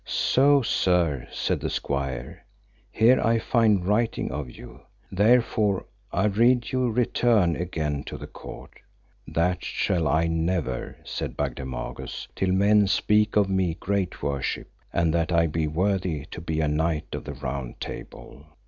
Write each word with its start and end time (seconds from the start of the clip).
So, 0.03 0.63
sir, 0.63 1.27
said 1.31 1.59
the 1.59 1.69
squire, 1.69 2.43
here 2.91 3.21
I 3.21 3.37
find 3.37 3.85
writing 3.85 4.31
of 4.31 4.49
you, 4.49 4.81
therefore 5.11 5.85
I 6.11 6.25
rede 6.25 6.71
you 6.71 6.89
return 6.89 7.55
again 7.55 8.03
to 8.05 8.17
the 8.17 8.25
court. 8.25 8.79
That 9.27 9.63
shall 9.63 10.07
I 10.07 10.25
never, 10.25 10.97
said 11.03 11.37
Bagdemagus, 11.37 12.29
till 12.35 12.51
men 12.51 12.87
speak 12.87 13.35
of 13.35 13.47
me 13.47 13.75
great 13.79 14.23
worship, 14.23 14.71
and 14.91 15.13
that 15.13 15.31
I 15.31 15.45
be 15.45 15.67
worthy 15.67 16.25
to 16.31 16.41
be 16.41 16.61
a 16.61 16.67
knight 16.67 17.13
of 17.13 17.25
the 17.25 17.35
Round 17.35 17.79
Table. 17.79 18.47